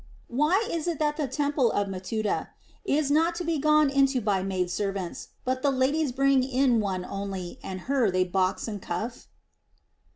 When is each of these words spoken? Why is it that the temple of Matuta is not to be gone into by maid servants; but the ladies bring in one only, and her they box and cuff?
Why 0.29 0.67
is 0.71 0.87
it 0.87 0.97
that 0.97 1.17
the 1.17 1.27
temple 1.27 1.71
of 1.71 1.87
Matuta 1.87 2.47
is 2.83 3.11
not 3.11 3.35
to 3.35 3.43
be 3.43 3.59
gone 3.59 3.91
into 3.91 4.19
by 4.19 4.41
maid 4.41 4.71
servants; 4.71 5.27
but 5.45 5.61
the 5.61 5.69
ladies 5.69 6.11
bring 6.11 6.41
in 6.43 6.79
one 6.79 7.05
only, 7.05 7.59
and 7.61 7.81
her 7.81 8.09
they 8.09 8.23
box 8.23 8.67
and 8.67 8.81
cuff? 8.81 9.27